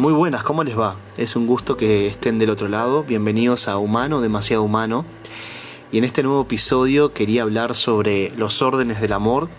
Muy 0.00 0.14
buenas, 0.14 0.42
¿cómo 0.44 0.64
les 0.64 0.78
va? 0.78 0.96
Es 1.18 1.36
un 1.36 1.46
gusto 1.46 1.76
que 1.76 2.06
estén 2.06 2.38
del 2.38 2.48
otro 2.48 2.68
lado. 2.68 3.04
Bienvenidos 3.04 3.68
a 3.68 3.76
Humano, 3.76 4.22
demasiado 4.22 4.62
humano. 4.62 5.04
Y 5.92 5.98
en 5.98 6.04
este 6.04 6.22
nuevo 6.22 6.40
episodio 6.40 7.12
quería 7.12 7.42
hablar 7.42 7.74
sobre 7.74 8.30
los 8.38 8.62
órdenes 8.62 9.02
del 9.02 9.12
amor, 9.12 9.50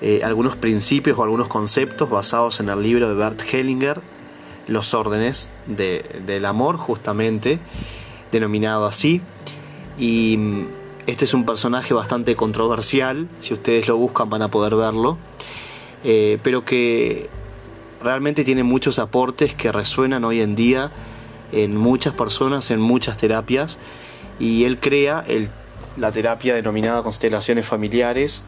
eh, 0.00 0.22
algunos 0.24 0.56
principios 0.56 1.18
o 1.18 1.22
algunos 1.22 1.48
conceptos 1.48 2.08
basados 2.08 2.60
en 2.60 2.70
el 2.70 2.82
libro 2.82 3.06
de 3.06 3.14
Bert 3.14 3.42
Hellinger, 3.42 4.00
Los 4.68 4.94
órdenes 4.94 5.50
del 5.66 6.46
amor, 6.46 6.78
justamente, 6.78 7.58
denominado 8.32 8.86
así. 8.86 9.20
Y 9.98 10.36
mm, 10.38 10.66
este 11.06 11.26
es 11.26 11.34
un 11.34 11.44
personaje 11.44 11.92
bastante 11.92 12.36
controversial, 12.36 13.28
si 13.40 13.52
ustedes 13.52 13.86
lo 13.86 13.98
buscan 13.98 14.30
van 14.30 14.40
a 14.40 14.48
poder 14.48 14.74
verlo, 14.76 15.18
eh, 16.04 16.38
pero 16.42 16.64
que 16.64 17.28
realmente 18.04 18.44
tiene 18.44 18.62
muchos 18.62 18.98
aportes 18.98 19.54
que 19.54 19.72
resuenan 19.72 20.24
hoy 20.24 20.40
en 20.40 20.54
día 20.54 20.92
en 21.52 21.76
muchas 21.76 22.14
personas, 22.14 22.70
en 22.70 22.80
muchas 22.80 23.16
terapias, 23.16 23.78
y 24.38 24.64
él 24.64 24.78
crea 24.78 25.24
la 25.96 26.12
terapia 26.12 26.54
denominada 26.54 27.02
constelaciones 27.02 27.66
familiares, 27.66 28.44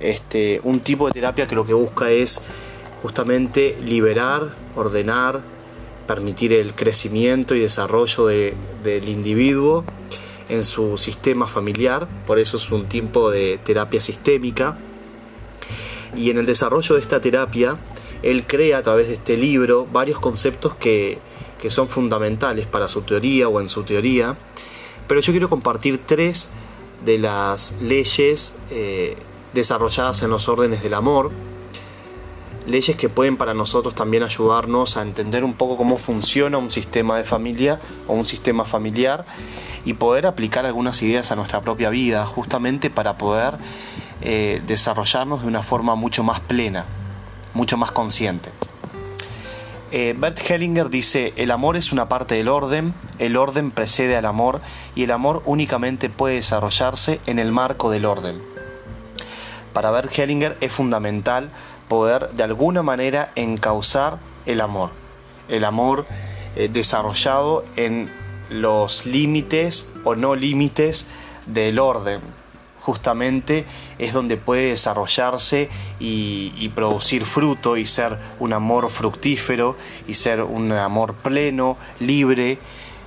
este, 0.00 0.60
un 0.62 0.80
tipo 0.80 1.06
de 1.06 1.12
terapia 1.12 1.46
que 1.46 1.54
lo 1.54 1.64
que 1.64 1.72
busca 1.72 2.10
es 2.10 2.42
justamente 3.02 3.76
liberar, 3.84 4.54
ordenar, 4.76 5.40
permitir 6.06 6.52
el 6.52 6.74
crecimiento 6.74 7.54
y 7.54 7.60
desarrollo 7.60 8.26
del 8.26 9.08
individuo 9.08 9.84
en 10.48 10.64
su 10.64 10.96
sistema 10.98 11.46
familiar, 11.46 12.08
por 12.26 12.38
eso 12.38 12.56
es 12.56 12.70
un 12.70 12.86
tipo 12.86 13.30
de 13.30 13.58
terapia 13.58 14.00
sistémica. 14.00 14.78
Y 16.16 16.30
en 16.30 16.38
el 16.38 16.46
desarrollo 16.46 16.94
de 16.94 17.02
esta 17.02 17.20
terapia, 17.20 17.76
él 18.22 18.44
crea 18.46 18.78
a 18.78 18.82
través 18.82 19.08
de 19.08 19.14
este 19.14 19.36
libro 19.36 19.86
varios 19.90 20.18
conceptos 20.18 20.74
que, 20.74 21.18
son 21.68 21.88
fundamentales 21.88 22.66
para 22.66 22.88
su 22.88 23.02
teoría 23.02 23.48
o 23.48 23.60
en 23.60 23.68
su 23.68 23.82
teoría, 23.82 24.36
pero 25.06 25.20
yo 25.20 25.32
quiero 25.32 25.48
compartir 25.48 26.00
tres 26.06 26.50
de 27.04 27.18
las 27.18 27.76
leyes 27.80 28.54
eh, 28.70 29.16
desarrolladas 29.52 30.22
en 30.22 30.30
los 30.30 30.48
órdenes 30.48 30.82
del 30.82 30.94
amor, 30.94 31.30
leyes 32.66 32.96
que 32.96 33.08
pueden 33.08 33.36
para 33.36 33.54
nosotros 33.54 33.94
también 33.94 34.22
ayudarnos 34.22 34.96
a 34.96 35.02
entender 35.02 35.42
un 35.42 35.54
poco 35.54 35.76
cómo 35.76 35.98
funciona 35.98 36.58
un 36.58 36.70
sistema 36.70 37.16
de 37.16 37.24
familia 37.24 37.80
o 38.06 38.14
un 38.14 38.26
sistema 38.26 38.64
familiar 38.64 39.24
y 39.84 39.94
poder 39.94 40.26
aplicar 40.26 40.66
algunas 40.66 41.02
ideas 41.02 41.32
a 41.32 41.36
nuestra 41.36 41.60
propia 41.62 41.90
vida 41.90 42.26
justamente 42.26 42.90
para 42.90 43.18
poder 43.18 43.54
eh, 44.20 44.62
desarrollarnos 44.66 45.42
de 45.42 45.48
una 45.48 45.62
forma 45.62 45.94
mucho 45.94 46.22
más 46.22 46.40
plena, 46.40 46.86
mucho 47.54 47.76
más 47.76 47.92
consciente. 47.92 48.50
Eh, 49.90 50.14
Bert 50.18 50.38
Hellinger 50.38 50.90
dice, 50.90 51.32
el 51.36 51.50
amor 51.50 51.76
es 51.76 51.92
una 51.92 52.10
parte 52.10 52.34
del 52.34 52.48
orden, 52.48 52.92
el 53.18 53.38
orden 53.38 53.70
precede 53.70 54.16
al 54.16 54.26
amor 54.26 54.60
y 54.94 55.04
el 55.04 55.10
amor 55.10 55.42
únicamente 55.46 56.10
puede 56.10 56.34
desarrollarse 56.34 57.20
en 57.24 57.38
el 57.38 57.52
marco 57.52 57.90
del 57.90 58.04
orden. 58.04 58.42
Para 59.72 59.90
Bert 59.90 60.12
Hellinger 60.16 60.58
es 60.60 60.72
fundamental 60.72 61.50
poder 61.88 62.28
de 62.30 62.42
alguna 62.42 62.82
manera 62.82 63.32
encauzar 63.34 64.18
el 64.44 64.60
amor, 64.60 64.90
el 65.48 65.64
amor 65.64 66.04
eh, 66.54 66.68
desarrollado 66.70 67.64
en 67.76 68.10
los 68.50 69.06
límites 69.06 69.90
o 70.04 70.14
no 70.16 70.34
límites 70.34 71.06
del 71.46 71.78
orden, 71.78 72.20
justamente 72.88 73.66
es 73.98 74.14
donde 74.14 74.38
puede 74.38 74.70
desarrollarse 74.70 75.68
y, 76.00 76.70
producir 76.70 77.26
fruto 77.26 77.76
y 77.76 77.84
ser 77.84 78.18
un 78.38 78.54
amor 78.54 78.88
fructífero 78.88 79.76
y 80.06 80.14
ser 80.14 80.40
un 80.40 80.72
amor 80.72 81.12
pleno, 81.12 81.76
libre, 82.00 82.58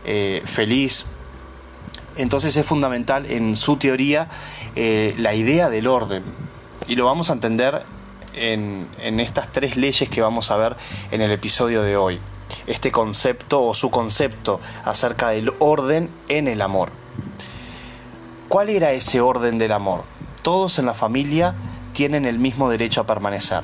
eh, 0.06 0.44
feliz. 0.46 1.08
Entonces 2.16 2.56
es 2.58 2.64
fundamental 2.64 3.26
en 3.26 3.56
su 3.56 3.78
teoría 3.78 4.28
eh, 4.76 5.16
la 5.18 5.34
idea 5.34 5.72
del 5.72 5.88
orden 5.88 6.26
y 6.88 6.94
lo 6.94 7.06
vamos 7.06 7.32
a 7.32 7.34
entender 7.34 7.82
en, 8.36 8.88
en 9.00 9.20
estas 9.20 9.52
tres 9.52 9.78
leyes 9.78 10.08
que 10.10 10.22
vamos 10.22 10.52
a 10.52 10.58
ver 10.58 10.76
en 11.10 11.24
el 11.24 11.32
episodio 11.32 11.82
de 11.82 11.98
hoy. 11.98 12.20
Este 12.68 12.92
concepto 12.92 13.64
o 13.64 13.74
su 13.74 13.90
concepto 13.90 14.62
acerca 14.86 15.30
del 15.30 15.52
orden 15.58 16.12
en 16.30 16.48
el 16.48 16.62
amor. 16.62 17.01
¿Cuál 18.52 18.68
era 18.68 18.92
ese 18.92 19.22
orden 19.22 19.58
del 19.58 19.72
amor? 19.72 20.04
Todos 20.42 20.78
en 20.78 20.86
la 20.86 20.94
familia 20.94 21.56
tienen 21.94 22.26
el 22.26 22.38
mismo 22.38 22.70
derecho 22.70 23.00
a 23.00 23.08
permanecer. 23.08 23.64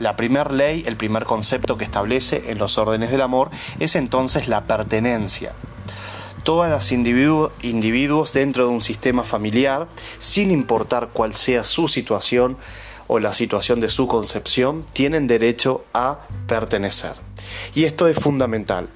La 0.00 0.16
primera 0.16 0.50
ley, 0.50 0.82
el 0.86 0.96
primer 0.96 1.24
concepto 1.24 1.78
que 1.78 1.84
establece 1.84 2.50
en 2.50 2.58
los 2.58 2.78
órdenes 2.78 3.12
del 3.12 3.20
amor 3.20 3.52
es 3.78 3.94
entonces 3.94 4.48
la 4.48 4.64
pertenencia. 4.64 5.52
Todos 6.42 6.68
los 6.68 6.90
individuos 6.90 8.32
dentro 8.32 8.66
de 8.66 8.72
un 8.72 8.82
sistema 8.82 9.22
familiar, 9.22 9.86
sin 10.18 10.50
importar 10.50 11.10
cuál 11.12 11.36
sea 11.36 11.62
su 11.62 11.86
situación 11.86 12.56
o 13.06 13.20
la 13.20 13.32
situación 13.32 13.78
de 13.78 13.88
su 13.88 14.08
concepción, 14.08 14.84
tienen 14.92 15.28
derecho 15.28 15.84
a 15.94 16.26
pertenecer. 16.48 17.14
Y 17.72 17.84
esto 17.84 18.08
es 18.08 18.18
fundamental. 18.18 18.88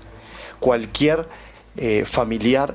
Cualquier 0.59 1.29
eh, 1.77 2.05
familiar 2.05 2.75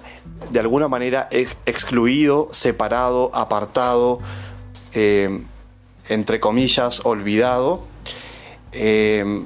de 0.50 0.60
alguna 0.60 0.88
manera 0.88 1.30
excluido, 1.32 2.50
separado, 2.52 3.30
apartado, 3.34 4.20
eh, 4.94 5.42
entre 6.10 6.40
comillas, 6.40 7.06
olvidado, 7.06 7.84
eh, 8.72 9.44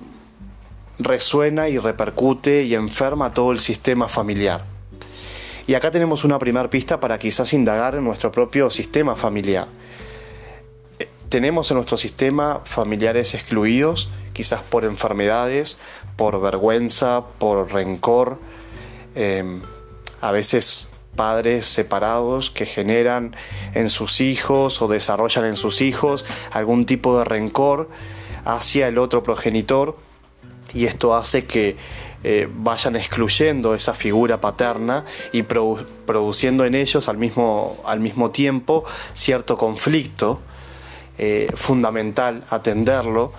resuena 1.00 1.70
y 1.70 1.78
repercute 1.80 2.64
y 2.64 2.76
enferma 2.76 3.34
todo 3.34 3.52
el 3.52 3.60
sistema 3.60 4.08
familiar. 4.08 4.64
Y 5.68 5.74
acá 5.74 5.92
tenemos 5.92 6.24
una 6.24 6.40
primera 6.40 6.70
pista 6.70 7.00
para 7.00 7.18
quizás 7.20 7.54
indagar 7.54 7.96
en 7.96 8.04
nuestro 8.04 8.32
propio 8.32 8.70
sistema 8.72 9.16
familiar. 9.16 9.68
Tenemos 11.30 11.72
en 11.72 11.76
nuestro 11.76 11.98
sistema 11.98 12.62
familiares 12.66 13.34
excluidos, 13.34 14.10
quizás 14.34 14.62
por 14.62 14.86
enfermedades, 14.86 15.80
por 16.16 16.42
vergüenza, 16.42 17.24
por 17.38 17.72
rencor, 17.72 18.38
Em, 19.16 19.62
a 20.22 20.32
veces 20.32 20.90
padres 21.16 21.66
separados 21.66 22.50
que 22.50 22.66
generan 22.66 23.36
en 23.74 23.90
sus 23.90 24.22
hijos 24.22 24.82
o 24.82 24.88
desarrollan 24.88 25.46
en 25.46 25.58
sus 25.58 25.82
hijos 25.82 26.26
algún 26.52 26.86
tipo 26.86 27.20
de 27.20 27.26
rencor 27.26 27.90
hacia 28.46 28.88
el 28.88 28.98
otro 28.98 29.22
progenitor 29.22 29.98
y 30.74 30.86
esto 30.86 31.16
hace 31.16 31.46
que 31.46 31.76
eh, 32.24 32.48
vayan 32.54 32.96
excluyendo 32.96 33.76
esa 33.76 33.94
figura 33.94 34.40
paterna 34.40 35.06
y 35.34 35.44
produciendo 35.44 36.66
en 36.66 36.76
ellos 36.76 37.10
al 37.10 37.18
mismo, 37.18 37.78
al 37.86 38.00
mismo 38.00 38.32
tiempo 38.32 38.86
cierto 39.14 39.58
conflicto 39.58 40.40
eh, 41.18 41.50
fundamental 41.56 42.46
atenderlo 42.50 43.34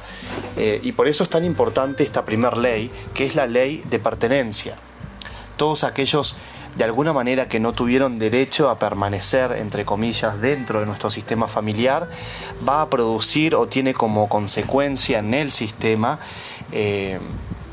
eh, 0.58 0.80
y 0.82 0.92
por 0.92 1.08
eso 1.08 1.24
es 1.24 1.30
tan 1.30 1.44
importante 1.44 2.02
esta 2.02 2.24
primera 2.24 2.56
ley 2.56 2.90
que 3.14 3.24
es 3.24 3.34
la 3.34 3.46
ley 3.46 3.82
de 3.88 3.98
pertenencia 3.98 4.76
todos 5.56 5.84
aquellos 5.84 6.36
de 6.76 6.84
alguna 6.84 7.12
manera 7.12 7.48
que 7.48 7.60
no 7.60 7.74
tuvieron 7.74 8.18
derecho 8.18 8.70
a 8.70 8.78
permanecer, 8.78 9.52
entre 9.52 9.84
comillas, 9.84 10.40
dentro 10.40 10.80
de 10.80 10.86
nuestro 10.86 11.10
sistema 11.10 11.46
familiar, 11.48 12.08
va 12.66 12.82
a 12.82 12.90
producir 12.90 13.54
o 13.54 13.66
tiene 13.68 13.92
como 13.92 14.28
consecuencia 14.28 15.18
en 15.18 15.34
el 15.34 15.50
sistema 15.50 16.18
eh, 16.72 17.18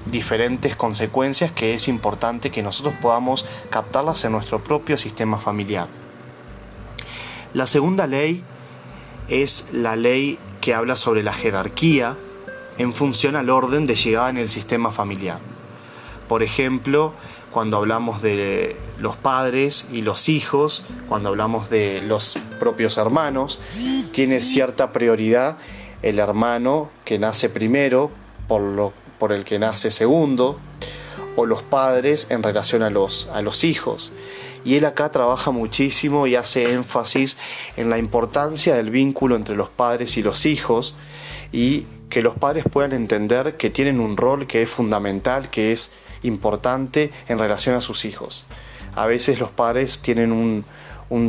diferentes 0.05 0.75
consecuencias 0.75 1.51
que 1.51 1.73
es 1.73 1.87
importante 1.87 2.51
que 2.51 2.63
nosotros 2.63 2.93
podamos 3.01 3.45
captarlas 3.69 4.23
en 4.25 4.33
nuestro 4.33 4.63
propio 4.63 4.97
sistema 4.97 5.37
familiar. 5.39 5.87
La 7.53 7.67
segunda 7.67 8.05
ley 8.05 8.43
es 9.29 9.67
la 9.71 9.95
ley 9.95 10.37
que 10.61 10.73
habla 10.73 10.95
sobre 10.95 11.23
la 11.23 11.33
jerarquía 11.33 12.17
en 12.77 12.93
función 12.93 13.35
al 13.35 13.49
orden 13.49 13.85
de 13.85 13.95
llegada 13.95 14.29
en 14.29 14.37
el 14.37 14.49
sistema 14.49 14.91
familiar. 14.91 15.39
Por 16.27 16.43
ejemplo, 16.43 17.13
cuando 17.51 17.77
hablamos 17.77 18.21
de 18.21 18.75
los 18.99 19.15
padres 19.15 19.87
y 19.91 20.01
los 20.01 20.29
hijos, 20.29 20.83
cuando 21.07 21.29
hablamos 21.29 21.69
de 21.69 22.01
los 22.01 22.37
propios 22.59 22.97
hermanos, 22.97 23.59
tiene 24.11 24.41
cierta 24.41 24.91
prioridad 24.91 25.57
el 26.01 26.19
hermano 26.19 26.89
que 27.05 27.19
nace 27.19 27.49
primero 27.49 28.11
por, 28.47 28.61
lo, 28.61 28.93
por 29.17 29.33
el 29.33 29.43
que 29.43 29.59
nace 29.59 29.91
segundo, 29.91 30.59
o 31.35 31.45
los 31.45 31.63
padres 31.63 32.31
en 32.31 32.43
relación 32.43 32.83
a 32.83 32.89
los, 32.89 33.29
a 33.33 33.41
los 33.41 33.63
hijos. 33.63 34.11
Y 34.65 34.75
él 34.75 34.85
acá 34.85 35.09
trabaja 35.09 35.51
muchísimo 35.51 36.27
y 36.27 36.35
hace 36.35 36.73
énfasis 36.73 37.37
en 37.77 37.89
la 37.89 37.97
importancia 37.97 38.75
del 38.75 38.89
vínculo 38.89 39.35
entre 39.35 39.55
los 39.55 39.69
padres 39.69 40.17
y 40.17 40.23
los 40.23 40.45
hijos 40.45 40.95
y 41.51 41.85
que 42.09 42.21
los 42.21 42.35
padres 42.35 42.65
puedan 42.69 42.91
entender 42.91 43.55
que 43.55 43.69
tienen 43.69 43.99
un 43.99 44.17
rol 44.17 44.47
que 44.47 44.63
es 44.63 44.69
fundamental, 44.69 45.49
que 45.49 45.71
es 45.71 45.93
importante 46.23 47.11
en 47.27 47.39
relación 47.39 47.75
a 47.75 47.81
sus 47.81 48.05
hijos. 48.05 48.45
A 48.95 49.05
veces 49.05 49.39
los 49.39 49.51
padres 49.51 49.99
tienen 49.99 50.31
un, 50.31 50.65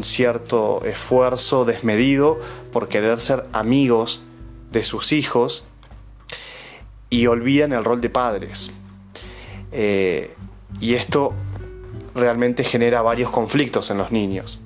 cierto 0.04 0.84
esfuerzo 0.84 1.64
desmedido 1.64 2.38
por 2.72 2.88
querer 2.88 3.19
ser 3.19 3.46
amigos 3.52 4.22
de 4.72 4.82
sus 4.82 5.12
hijos 5.12 5.64
y 7.08 7.26
olvidan 7.26 7.72
el 7.72 7.84
rol 7.84 8.00
de 8.00 8.10
padres. 8.10 8.70
Eh, 9.72 10.34
y 10.81 10.94
esto 10.94 11.32
realmente 12.14 12.64
genera 12.64 13.02
varios 13.02 13.31
conflictos 13.31 13.90
en 13.90 13.98
los 13.98 14.12
niños. 14.12 14.60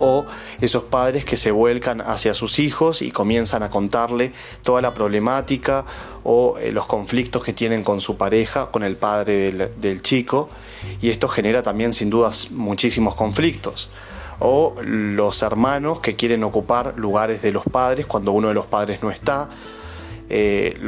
O 0.00 0.26
esos 0.60 0.84
padres 0.84 1.24
que 1.24 1.36
se 1.36 1.52
vuelcan 1.52 2.00
hacia 2.00 2.34
sus 2.34 2.58
hijos 2.58 3.02
y 3.02 3.12
comienzan 3.12 3.62
a 3.62 3.70
contarle 3.70 4.32
toda 4.62 4.80
la 4.82 4.92
problemática 4.94 5.84
o 6.24 6.58
eh, 6.58 6.72
los 6.72 6.86
conflictos 6.86 7.44
que 7.44 7.52
tienen 7.52 7.84
con 7.84 8.00
su 8.00 8.16
pareja, 8.16 8.70
con 8.70 8.82
el 8.82 8.96
padre 8.96 9.52
del, 9.52 9.80
del 9.80 10.02
chico. 10.02 10.48
Y 11.00 11.10
esto 11.10 11.28
genera 11.28 11.62
también 11.62 11.92
sin 11.92 12.10
dudas 12.10 12.50
muchísimos 12.50 13.14
conflictos 13.14 13.90
o 14.40 14.74
los 14.82 15.42
hermanos 15.42 16.00
que 16.00 16.16
quieren 16.16 16.42
ocupar 16.44 16.94
lugares 16.96 17.42
de 17.42 17.52
los 17.52 17.64
padres 17.64 18.06
cuando 18.06 18.32
uno 18.32 18.48
de 18.48 18.54
los 18.54 18.66
padres 18.66 19.02
no 19.02 19.10
está, 19.10 19.50
eh, 20.30 20.78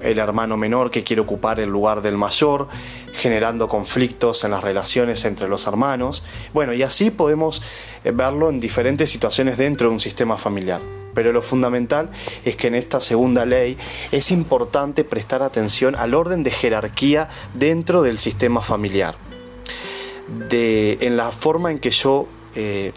el 0.00 0.18
hermano 0.18 0.56
menor 0.56 0.90
que 0.90 1.02
quiere 1.02 1.20
ocupar 1.20 1.58
el 1.60 1.68
lugar 1.68 2.02
del 2.02 2.16
mayor, 2.16 2.68
generando 3.12 3.68
conflictos 3.68 4.44
en 4.44 4.52
las 4.52 4.62
relaciones 4.62 5.24
entre 5.24 5.48
los 5.48 5.66
hermanos. 5.66 6.22
Bueno, 6.54 6.72
y 6.72 6.82
así 6.82 7.10
podemos 7.10 7.62
eh, 8.04 8.12
verlo 8.12 8.48
en 8.48 8.60
diferentes 8.60 9.10
situaciones 9.10 9.58
dentro 9.58 9.88
de 9.88 9.94
un 9.94 10.00
sistema 10.00 10.36
familiar. 10.36 10.80
Pero 11.14 11.32
lo 11.32 11.42
fundamental 11.42 12.10
es 12.44 12.56
que 12.56 12.68
en 12.68 12.74
esta 12.74 13.00
segunda 13.00 13.44
ley 13.44 13.76
es 14.12 14.30
importante 14.30 15.04
prestar 15.04 15.42
atención 15.42 15.94
al 15.96 16.14
orden 16.14 16.42
de 16.42 16.50
jerarquía 16.50 17.28
dentro 17.54 18.02
del 18.02 18.18
sistema 18.18 18.62
familiar. 18.62 19.16
De, 20.48 20.98
en 21.00 21.16
la 21.16 21.30
forma 21.32 21.70
en 21.70 21.78
que 21.78 21.90
yo 21.90 22.28
eh, 22.54 22.92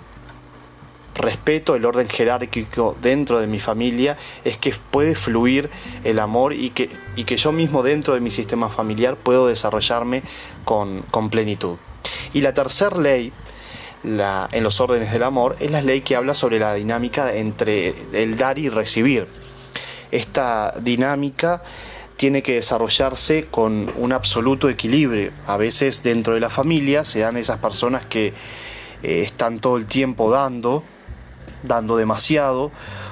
respeto 1.16 1.76
el 1.76 1.86
orden 1.86 2.08
jerárquico 2.08 2.96
dentro 3.02 3.40
de 3.40 3.48
mi 3.48 3.60
familia, 3.60 4.18
es 4.44 4.58
que 4.58 4.74
puede 4.92 5.16
fluir 5.16 5.70
el 6.04 6.20
amor 6.20 6.54
y 6.54 6.70
que, 6.70 6.90
y 7.16 7.24
que 7.24 7.38
yo 7.38 7.52
mismo 7.52 7.84
dentro 7.84 8.14
de 8.14 8.20
mi 8.20 8.32
sistema 8.32 8.70
familiar 8.70 9.16
puedo 9.16 9.48
desarrollarme 9.48 10.24
con, 10.64 11.04
plenitud. 11.32 11.78
Y 12.34 12.42
la 12.42 12.54
tercera 12.54 12.98
ley, 12.98 13.32
la, 14.04 14.50
en 14.52 14.64
los 14.64 14.80
órdenes 14.80 15.12
del 15.12 15.24
amor, 15.24 15.56
es 15.60 15.72
la 15.72 15.82
ley 15.82 16.02
que 16.02 16.16
habla 16.16 16.34
sobre 16.34 16.60
la 16.60 16.74
dinámica 16.74 17.34
entre 17.34 17.96
el 18.14 18.38
dar 18.38 18.60
y 18.60 18.70
recibir. 18.70 19.28
Esta 20.12 20.74
dinámica 20.82 21.64
tiene 22.18 22.44
que 22.44 22.56
desarrollarse 22.56 23.48
con 23.50 23.92
un 23.98 24.14
absoluto 24.14 24.70
equilibrio. 24.70 25.32
A 25.48 25.58
veces 25.58 26.04
dentro 26.04 26.34
de 26.34 26.40
la 26.40 26.50
familia 26.50 27.04
se 27.04 27.20
dan 27.20 27.38
esas 27.38 27.58
personas 27.60 28.06
que 28.06 28.28
eh, 28.28 29.22
están 29.22 29.60
todo 29.60 29.78
el 29.78 29.86
tiempo 29.86 30.30
dando 30.30 30.84
dando 31.68 31.98
demasiado, 31.98 32.72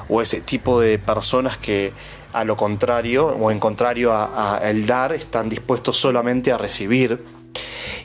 o 0.09 0.21
ese 0.21 0.41
tipo 0.41 0.79
de 0.79 0.99
personas 0.99 1.57
que 1.57 1.93
a 2.33 2.43
lo 2.43 2.57
contrario, 2.57 3.27
o 3.27 3.51
en 3.51 3.59
contrario 3.59 4.11
a, 4.11 4.59
el 4.63 4.85
dar, 4.87 5.13
están 5.13 5.49
dispuestos 5.49 5.97
solamente 5.97 6.51
a 6.51 6.57
recibir. 6.57 7.23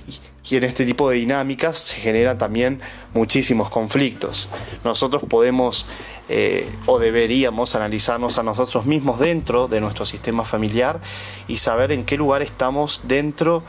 Y, 0.06 0.56
en 0.56 0.64
este 0.64 0.86
tipo 0.86 1.10
de 1.10 1.16
dinámicas 1.16 1.76
se 1.76 1.96
generan 1.96 2.38
también 2.38 2.80
muchísimos 3.12 3.68
conflictos. 3.68 4.48
Nosotros 4.82 5.22
podemos 5.28 5.86
eh, 6.30 6.66
o 6.86 6.98
deberíamos 6.98 7.74
analizarnos 7.74 8.38
a 8.38 8.42
nosotros 8.42 8.86
mismos 8.86 9.18
dentro 9.20 9.68
de 9.68 9.82
nuestro 9.82 10.06
sistema 10.06 10.46
familiar 10.46 11.00
y 11.48 11.58
saber 11.58 11.92
en 11.92 12.06
qué 12.06 12.16
lugar 12.16 12.40
estamos 12.40 13.02
dentro 13.04 13.62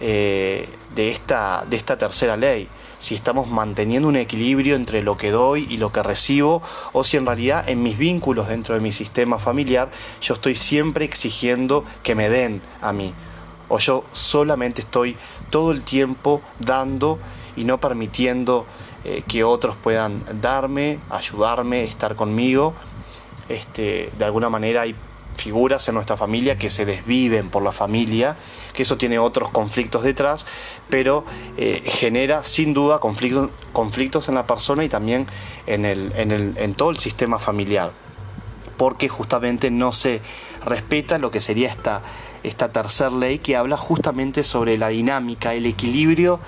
eh, 0.00 0.68
de, 0.94 1.10
esta, 1.10 1.64
de 1.68 1.76
esta 1.76 1.96
tercera 1.96 2.36
ley 2.36 2.68
si 2.98 3.14
estamos 3.14 3.48
manteniendo 3.48 4.08
un 4.08 4.16
equilibrio 4.16 4.76
entre 4.76 5.02
lo 5.02 5.16
que 5.16 5.30
doy 5.30 5.66
y 5.68 5.76
lo 5.76 5.92
que 5.92 6.02
recibo, 6.02 6.62
o 6.92 7.04
si 7.04 7.16
en 7.16 7.26
realidad 7.26 7.68
en 7.68 7.82
mis 7.82 7.98
vínculos 7.98 8.48
dentro 8.48 8.74
de 8.74 8.80
mi 8.80 8.92
sistema 8.92 9.38
familiar 9.38 9.90
yo 10.20 10.34
estoy 10.34 10.54
siempre 10.54 11.04
exigiendo 11.04 11.84
que 12.02 12.14
me 12.14 12.28
den 12.28 12.62
a 12.80 12.92
mí, 12.92 13.12
o 13.68 13.78
yo 13.78 14.04
solamente 14.12 14.82
estoy 14.82 15.16
todo 15.50 15.72
el 15.72 15.82
tiempo 15.82 16.40
dando 16.58 17.18
y 17.56 17.64
no 17.64 17.78
permitiendo 17.78 18.66
eh, 19.04 19.22
que 19.26 19.44
otros 19.44 19.76
puedan 19.76 20.24
darme, 20.40 20.98
ayudarme, 21.10 21.84
estar 21.84 22.16
conmigo. 22.16 22.74
Este, 23.48 24.10
de 24.18 24.24
alguna 24.24 24.50
manera 24.50 24.82
hay 24.82 24.94
figuras 25.36 25.88
en 25.88 25.94
nuestra 25.94 26.16
familia 26.16 26.58
que 26.58 26.70
se 26.70 26.84
desviven 26.84 27.50
por 27.50 27.62
la 27.62 27.72
familia, 27.72 28.36
que 28.72 28.82
eso 28.82 28.96
tiene 28.96 29.18
otros 29.18 29.50
conflictos 29.50 30.02
detrás, 30.02 30.46
pero 30.88 31.24
eh, 31.56 31.82
genera 31.86 32.44
sin 32.44 32.74
duda 32.74 33.00
conflictos, 33.00 34.28
en 34.28 34.34
la 34.34 34.46
persona 34.46 34.84
y 34.84 34.88
también 34.88 35.26
en, 35.66 35.84
el, 35.84 36.12
en, 36.16 36.30
el, 36.32 36.56
en 36.58 36.74
todo 36.74 36.90
el 36.90 36.98
sistema 36.98 37.38
familiar, 37.38 37.92
porque 38.76 39.08
justamente 39.08 39.70
no 39.70 39.92
se 39.92 40.20
respeta 40.64 41.18
lo 41.18 41.30
que 41.30 41.40
sería 41.40 41.68
esta, 41.68 42.02
esta 42.42 42.72
tercera 42.72 43.10
ley 43.10 43.38
que 43.38 43.56
habla 43.56 43.76
justamente 43.76 44.44
sobre 44.44 44.76
la 44.78 44.88
dinámica, 44.88 45.54
el 45.54 45.66
equilibrio 45.66 46.40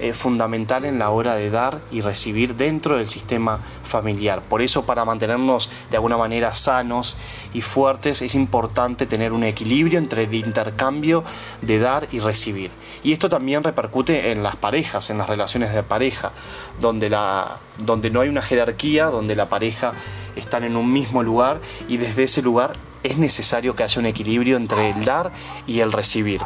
eh, 0.00 0.12
fundamental 0.12 0.84
en 0.84 0.98
la 0.98 1.10
hora 1.10 1.36
de 1.36 1.50
dar 1.50 1.80
y 1.92 2.00
recibir 2.00 2.56
dentro 2.56 2.96
del 2.96 3.08
sistema 3.08 3.60
familiar. 3.84 4.42
Por 4.42 4.60
eso 4.60 4.84
para 4.84 5.04
mantenernos 5.04 5.70
de 5.90 5.96
alguna 5.96 6.16
manera 6.16 6.52
sanos 6.52 7.16
y 7.52 7.60
fuertes 7.60 8.20
es 8.20 8.34
importante 8.34 9.06
tener 9.06 9.32
un 9.32 9.44
equilibrio 9.44 9.98
entre 9.98 10.24
el 10.24 10.34
intercambio 10.34 11.22
de 11.62 11.78
dar 11.78 12.08
y 12.10 12.18
recibir. 12.18 12.72
Y 13.02 13.12
esto 13.12 13.28
también 13.28 13.62
repercute 13.62 14.32
en 14.32 14.42
las 14.42 14.56
parejas, 14.56 15.10
en 15.10 15.18
las 15.18 15.28
relaciones 15.28 15.72
de 15.72 15.82
pareja, 15.84 16.32
donde, 16.80 17.08
la, 17.08 17.58
donde 17.78 18.10
no 18.10 18.20
hay 18.20 18.28
una 18.28 18.42
jerarquía, 18.42 19.06
donde 19.06 19.36
la 19.36 19.48
pareja 19.48 19.92
están 20.34 20.64
en 20.64 20.76
un 20.76 20.92
mismo 20.92 21.22
lugar 21.22 21.60
y 21.88 21.98
desde 21.98 22.24
ese 22.24 22.42
lugar 22.42 22.72
es 23.04 23.18
necesario 23.18 23.76
que 23.76 23.84
haya 23.84 24.00
un 24.00 24.06
equilibrio 24.06 24.56
entre 24.56 24.90
el 24.90 25.04
dar 25.04 25.30
y 25.66 25.80
el 25.80 25.92
recibir 25.92 26.40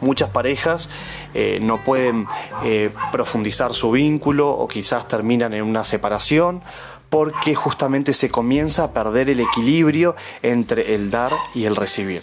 muchas 0.00 0.30
parejas 0.30 0.90
eh, 1.34 1.58
no 1.60 1.82
pueden 1.84 2.26
eh, 2.64 2.90
profundizar 3.12 3.74
su 3.74 3.90
vínculo 3.90 4.50
o 4.50 4.68
quizás 4.68 5.08
terminan 5.08 5.54
en 5.54 5.62
una 5.62 5.84
separación 5.84 6.62
porque 7.10 7.54
justamente 7.54 8.14
se 8.14 8.30
comienza 8.30 8.84
a 8.84 8.92
perder 8.92 9.30
el 9.30 9.40
equilibrio 9.40 10.16
entre 10.42 10.94
el 10.94 11.10
dar 11.10 11.32
y 11.54 11.64
el 11.64 11.76
recibir. 11.76 12.22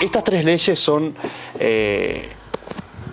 Estas 0.00 0.24
tres 0.24 0.44
leyes 0.44 0.78
son 0.78 1.14
eh, 1.58 2.30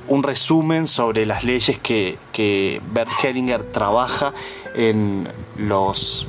un 0.07 0.23
resumen 0.23 0.87
sobre 0.87 1.25
las 1.25 1.43
leyes 1.43 1.79
que, 1.79 2.17
que 2.31 2.81
Bert 2.91 3.11
Hellinger 3.21 3.63
trabaja 3.71 4.33
en 4.75 5.27
los 5.57 6.27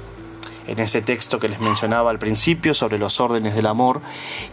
en 0.69 0.79
ese 0.79 1.03
texto 1.03 1.41
que 1.41 1.49
les 1.49 1.61
mencionaba 1.61 2.11
al 2.11 2.19
principio 2.19 2.75
sobre 2.75 2.99
los 2.99 3.21
órdenes 3.21 3.55
del 3.55 3.67
amor 3.67 4.01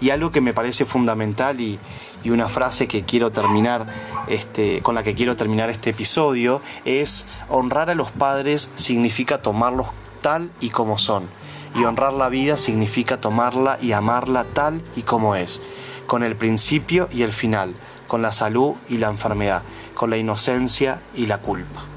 y 0.01 0.09
algo 0.09 0.31
que 0.31 0.41
me 0.41 0.53
parece 0.53 0.85
fundamental 0.85 1.59
y, 1.61 1.79
una 2.25 2.49
frase 2.49 2.87
que 2.87 3.03
quiero 3.03 3.31
terminar 3.31 3.85
este, 4.27 4.81
con 4.81 4.95
la 4.95 5.03
que 5.03 5.13
quiero 5.13 5.35
terminar 5.35 5.69
este 5.69 5.91
episodio 5.91 6.59
es 6.83 7.27
honrar 7.49 7.91
a 7.91 7.95
los 7.95 8.09
padres 8.09 8.71
significa 8.73 9.43
tomarlos 9.43 9.89
tal 10.21 10.49
y 10.59 10.71
como 10.71 10.97
son 10.97 11.29
y 11.75 11.83
honrar 11.83 12.13
la 12.13 12.29
vida 12.29 12.57
significa 12.57 13.21
tomarla 13.21 13.77
y 13.79 13.91
amarla 13.91 14.43
tal 14.43 14.81
y 14.95 15.03
como 15.03 15.35
es 15.35 15.61
con 16.07 16.23
el 16.23 16.35
principio 16.35 17.09
y 17.11 17.21
el 17.21 17.31
final 17.31 17.75
con 18.07 18.23
la 18.23 18.31
salud 18.31 18.73
y 18.89 18.97
la 18.97 19.09
enfermedad 19.09 19.61
con 19.93 20.09
la 20.09 20.17
inocencia 20.17 21.01
y 21.13 21.27
la 21.27 21.37
culpa 21.37 21.94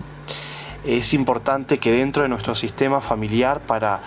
es 0.85 1.15
importante 1.15 1.79
que 1.79 1.93
dentro 1.93 2.23
de 2.23 2.29
nuestro 2.29 2.55
sistema 2.55 3.01
familiar 3.01 3.61
para 3.61 4.01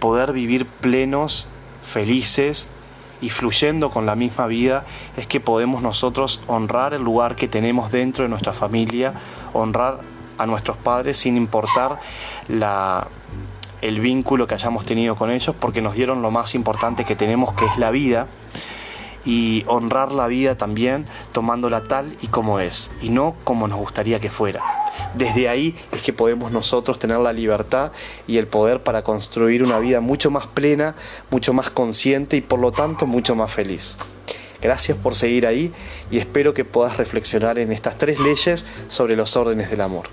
poder 0.00 0.32
vivir 0.32 0.66
plenos 0.66 1.46
felices 1.82 2.68
y 3.20 3.30
fluyendo 3.30 3.90
con 3.90 4.06
la 4.06 4.14
misma 4.14 4.46
vida 4.46 4.84
es 5.16 5.26
que 5.26 5.40
podemos 5.40 5.82
nosotros 5.82 6.40
honrar 6.46 6.94
el 6.94 7.02
lugar 7.02 7.34
que 7.34 7.48
tenemos 7.48 7.90
dentro 7.90 8.24
de 8.24 8.28
nuestra 8.28 8.52
familia, 8.52 9.14
honrar 9.52 10.00
a 10.38 10.46
nuestros 10.46 10.76
padres 10.76 11.16
sin 11.16 11.36
importar 11.36 12.00
el 13.80 14.00
vínculo 14.00 14.46
que 14.46 14.54
hayamos 14.54 14.84
tenido 14.84 15.16
con 15.16 15.30
ellos, 15.30 15.54
porque 15.58 15.82
nos 15.82 15.94
dieron 15.94 16.22
lo 16.22 16.30
más 16.30 16.54
importante 16.54 17.04
que 17.04 17.16
tenemos, 17.16 17.54
que 17.54 17.64
es 17.64 17.76
la 17.76 17.90
vida, 17.90 18.28
y 19.24 19.64
honrar 19.66 20.12
la 20.12 20.28
vida 20.28 20.56
también 20.56 21.06
tomándola 21.32 21.84
tal 21.84 22.16
y 22.20 22.28
como 22.28 22.60
es, 22.60 22.92
y 23.02 23.10
no 23.10 23.34
como 23.44 23.66
nos 23.66 23.78
gustaría 23.78 24.20
que 24.20 24.30
fuera. 24.30 24.62
Desde 25.14 25.48
ahí 25.48 25.76
es 25.92 26.02
que 26.02 26.12
podemos 26.12 26.52
nosotros 26.52 26.98
tener 26.98 27.18
la 27.18 27.32
libertad 27.32 27.92
y 28.26 28.38
el 28.38 28.46
poder 28.46 28.82
para 28.82 29.02
construir 29.02 29.62
una 29.62 29.78
vida 29.78 30.00
mucho 30.00 30.30
más 30.30 30.46
plena, 30.46 30.94
mucho 31.30 31.52
más 31.52 31.70
consciente 31.70 32.36
y 32.36 32.40
por 32.40 32.58
lo 32.58 32.72
tanto 32.72 33.06
mucho 33.06 33.34
más 33.34 33.52
feliz. 33.52 33.96
Gracias 34.60 34.98
por 34.98 35.14
seguir 35.14 35.46
ahí 35.46 35.72
y 36.10 36.18
espero 36.18 36.52
que 36.52 36.64
puedas 36.64 36.96
reflexionar 36.96 37.58
en 37.58 37.72
estas 37.72 37.96
tres 37.96 38.18
leyes 38.18 38.64
sobre 38.88 39.14
los 39.14 39.36
órdenes 39.36 39.70
del 39.70 39.80
amor. 39.80 40.08